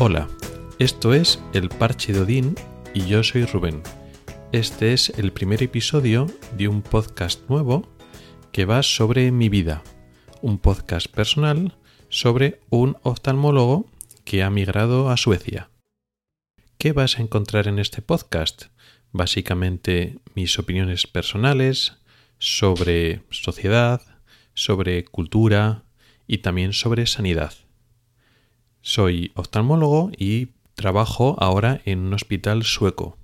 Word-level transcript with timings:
Hola, 0.00 0.28
esto 0.80 1.14
es 1.14 1.40
El 1.52 1.68
Parche 1.68 2.12
de 2.12 2.20
Odín 2.20 2.56
y 2.94 3.06
yo 3.06 3.22
soy 3.22 3.44
Rubén. 3.44 3.80
Este 4.50 4.92
es 4.92 5.10
el 5.10 5.32
primer 5.32 5.62
episodio 5.62 6.26
de 6.56 6.66
un 6.66 6.82
podcast 6.82 7.48
nuevo 7.48 7.88
que 8.50 8.64
va 8.64 8.82
sobre 8.82 9.30
mi 9.30 9.48
vida, 9.48 9.84
un 10.42 10.58
podcast 10.58 11.06
personal 11.06 11.78
sobre 12.08 12.60
un 12.70 12.96
oftalmólogo 13.02 13.88
que 14.24 14.42
ha 14.42 14.50
migrado 14.50 15.10
a 15.10 15.16
Suecia. 15.16 15.70
¿Qué 16.76 16.92
vas 16.92 17.18
a 17.18 17.22
encontrar 17.22 17.68
en 17.68 17.78
este 17.78 18.02
podcast? 18.02 18.64
Básicamente 19.12 20.18
mis 20.34 20.58
opiniones 20.58 21.06
personales 21.06 21.98
sobre 22.38 23.22
sociedad, 23.30 24.02
sobre 24.54 25.04
cultura 25.04 25.84
y 26.26 26.38
también 26.38 26.72
sobre 26.72 27.06
sanidad. 27.06 27.63
Soy 28.86 29.32
oftalmólogo 29.34 30.12
y 30.14 30.48
trabajo 30.74 31.36
ahora 31.40 31.80
en 31.86 32.00
un 32.00 32.12
hospital 32.12 32.64
sueco. 32.64 33.16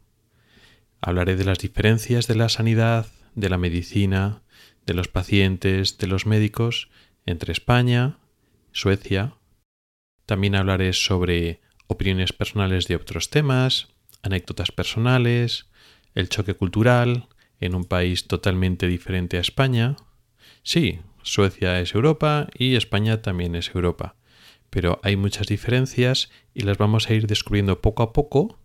Hablaré 1.03 1.37
de 1.37 1.45
las 1.45 1.59
diferencias 1.59 2.27
de 2.27 2.35
la 2.35 2.49
sanidad, 2.49 3.09
de 3.35 3.51
la 3.51 3.59
medicina, 3.59 4.41
de 4.87 4.95
los 4.95 5.09
pacientes, 5.09 5.99
de 5.99 6.07
los 6.07 6.25
médicos 6.25 6.89
entre 7.27 7.53
España, 7.53 8.17
Suecia. 8.73 9.35
También 10.25 10.55
hablaré 10.55 10.95
sobre 10.95 11.61
opiniones 11.89 12.33
personales 12.33 12.89
de 12.89 12.97
otros 12.97 13.29
temas, 13.29 13.89
anécdotas 14.23 14.73
personales, 14.73 15.67
el 16.15 16.31
choque 16.31 16.55
cultural 16.55 17.29
en 17.61 17.75
un 17.75 17.85
país 17.85 18.29
totalmente 18.29 18.87
diferente 18.87 19.37
a 19.37 19.41
España. 19.41 19.97
Sí, 20.63 21.01
Suecia 21.23 21.81
es 21.81 21.95
Europa 21.95 22.49
y 22.55 22.77
España 22.77 23.21
también 23.21 23.55
es 23.55 23.75
Europa 23.75 24.17
pero 24.71 25.01
hay 25.03 25.17
muchas 25.17 25.49
diferencias 25.49 26.31
y 26.55 26.63
las 26.63 26.79
vamos 26.79 27.11
a 27.11 27.15
ir 27.15 27.27
descubriendo 27.27 27.81
poco 27.81 28.03
a 28.03 28.13
poco, 28.13 28.59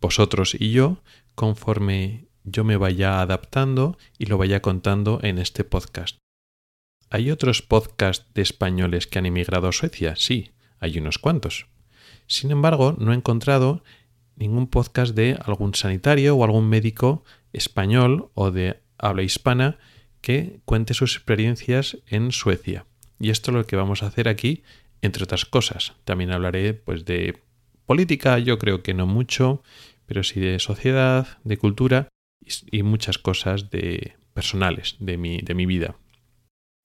vosotros 0.00 0.56
y 0.58 0.72
yo, 0.72 1.02
conforme 1.34 2.26
yo 2.44 2.64
me 2.64 2.76
vaya 2.76 3.20
adaptando 3.20 3.98
y 4.18 4.26
lo 4.26 4.38
vaya 4.38 4.62
contando 4.62 5.20
en 5.22 5.38
este 5.38 5.64
podcast. 5.64 6.16
¿Hay 7.10 7.30
otros 7.30 7.62
podcasts 7.62 8.26
de 8.34 8.42
españoles 8.42 9.06
que 9.06 9.18
han 9.18 9.26
emigrado 9.26 9.68
a 9.68 9.72
Suecia? 9.72 10.16
Sí, 10.16 10.52
hay 10.80 10.98
unos 10.98 11.18
cuantos. 11.18 11.66
Sin 12.26 12.50
embargo, 12.50 12.96
no 12.98 13.12
he 13.12 13.16
encontrado 13.16 13.84
ningún 14.36 14.66
podcast 14.66 15.14
de 15.14 15.38
algún 15.44 15.74
sanitario 15.74 16.36
o 16.36 16.44
algún 16.44 16.68
médico 16.68 17.24
español 17.52 18.30
o 18.34 18.50
de 18.50 18.80
habla 18.98 19.22
hispana 19.22 19.78
que 20.20 20.60
cuente 20.64 20.94
sus 20.94 21.14
experiencias 21.14 21.98
en 22.06 22.32
Suecia. 22.32 22.86
Y 23.18 23.30
esto 23.30 23.50
es 23.50 23.56
lo 23.56 23.66
que 23.66 23.76
vamos 23.76 24.02
a 24.02 24.06
hacer 24.06 24.28
aquí 24.28 24.62
entre 25.02 25.24
otras 25.24 25.44
cosas. 25.44 25.94
También 26.04 26.32
hablaré 26.32 26.74
pues 26.74 27.04
de 27.04 27.42
política, 27.86 28.38
yo 28.38 28.58
creo 28.58 28.82
que 28.82 28.94
no 28.94 29.06
mucho, 29.06 29.62
pero 30.06 30.22
sí 30.22 30.40
de 30.40 30.58
sociedad, 30.58 31.38
de 31.44 31.56
cultura 31.56 32.08
y, 32.70 32.82
muchas 32.82 33.18
cosas 33.18 33.70
de 33.70 34.14
personales 34.34 34.96
de 35.00 35.16
mi, 35.16 35.38
de 35.38 35.54
mi 35.54 35.66
vida. 35.66 35.96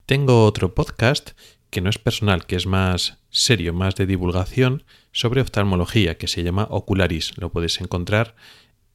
Tengo 0.06 0.44
otro 0.44 0.74
podcast 0.74 1.32
que 1.70 1.80
no 1.80 1.88
es 1.88 1.98
personal, 1.98 2.46
que 2.46 2.56
es 2.56 2.66
más 2.66 3.18
serio, 3.30 3.72
más 3.72 3.94
de 3.94 4.06
divulgación, 4.06 4.84
sobre 5.10 5.40
oftalmología, 5.40 6.18
que 6.18 6.28
se 6.28 6.42
llama 6.42 6.66
Ocularis. 6.70 7.36
Lo 7.38 7.50
puedes 7.50 7.80
encontrar 7.80 8.34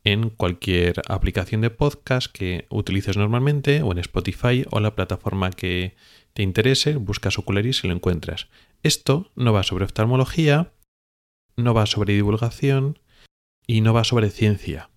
en 0.03 0.29
cualquier 0.29 1.01
aplicación 1.07 1.61
de 1.61 1.69
podcast 1.69 2.31
que 2.31 2.65
utilices 2.69 3.17
normalmente, 3.17 3.81
o 3.81 3.91
en 3.91 3.97
Spotify, 3.97 4.63
o 4.69 4.79
la 4.79 4.95
plataforma 4.95 5.49
que 5.49 5.95
te 6.33 6.43
interese, 6.43 6.97
buscas 6.97 7.39
Ocularis 7.39 7.83
y 7.83 7.87
lo 7.87 7.95
encuentras. 7.95 8.47
Esto 8.83 9.31
no 9.35 9.53
va 9.53 9.63
sobre 9.63 9.85
oftalmología, 9.85 10.71
no 11.55 11.73
va 11.73 11.85
sobre 11.87 12.13
divulgación 12.13 12.99
y 13.65 13.81
no 13.81 13.93
va 13.93 14.03
sobre 14.03 14.29
ciencia. 14.29 14.89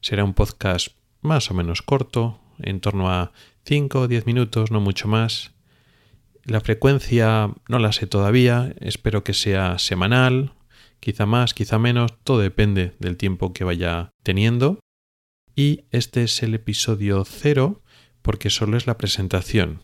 Será 0.00 0.24
un 0.24 0.34
podcast 0.34 0.88
más 1.20 1.50
o 1.50 1.54
menos 1.54 1.82
corto, 1.82 2.40
en 2.58 2.80
torno 2.80 3.10
a 3.10 3.32
5 3.64 4.00
o 4.00 4.08
10 4.08 4.26
minutos, 4.26 4.70
no 4.70 4.80
mucho 4.80 5.08
más. 5.08 5.52
La 6.44 6.60
frecuencia 6.60 7.50
no 7.68 7.78
la 7.78 7.92
sé 7.92 8.06
todavía, 8.06 8.74
espero 8.80 9.22
que 9.24 9.34
sea 9.34 9.78
semanal, 9.78 10.54
quizá 10.98 11.26
más, 11.26 11.54
quizá 11.54 11.78
menos, 11.78 12.12
todo 12.24 12.40
depende 12.40 12.94
del 12.98 13.16
tiempo 13.16 13.52
que 13.52 13.64
vaya 13.64 14.10
teniendo. 14.22 14.80
Y 15.54 15.84
este 15.90 16.24
es 16.24 16.42
el 16.42 16.54
episodio 16.54 17.24
cero 17.24 17.82
porque 18.22 18.50
solo 18.50 18.76
es 18.76 18.86
la 18.86 18.98
presentación 18.98 19.82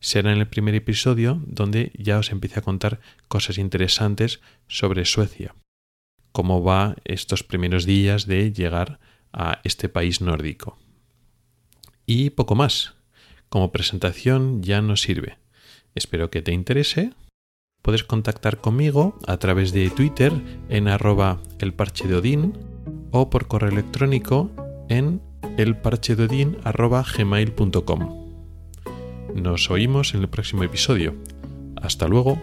será 0.00 0.32
en 0.32 0.38
el 0.38 0.48
primer 0.48 0.74
episodio 0.74 1.40
donde 1.46 1.92
ya 1.96 2.18
os 2.18 2.32
empiece 2.32 2.58
a 2.58 2.62
contar 2.62 3.00
cosas 3.28 3.58
interesantes 3.58 4.40
sobre 4.66 5.04
Suecia, 5.04 5.54
cómo 6.32 6.62
va 6.62 6.96
estos 7.04 7.44
primeros 7.44 7.84
días 7.84 8.26
de 8.26 8.52
llegar 8.52 8.98
a 9.32 9.60
este 9.62 9.88
país 9.88 10.20
nórdico. 10.20 10.78
Y 12.06 12.30
poco 12.30 12.54
más. 12.54 12.94
Como 13.48 13.72
presentación 13.72 14.62
ya 14.62 14.80
nos 14.80 15.00
sirve. 15.00 15.38
Espero 15.94 16.30
que 16.30 16.42
te 16.42 16.52
interese. 16.52 17.12
Puedes 17.82 18.04
contactar 18.04 18.60
conmigo 18.60 19.18
a 19.26 19.38
través 19.38 19.72
de 19.72 19.90
Twitter 19.90 20.32
en 20.68 20.86
arroba 20.88 21.40
elparchedeodín 21.58 22.52
o 23.10 23.30
por 23.30 23.48
correo 23.48 23.70
electrónico 23.70 24.50
en 24.88 25.20
elparchedeodín.gmail.com. 25.56 28.29
Nos 29.34 29.70
oímos 29.70 30.14
en 30.14 30.22
el 30.22 30.28
próximo 30.28 30.64
episodio. 30.64 31.14
Hasta 31.76 32.08
luego. 32.08 32.38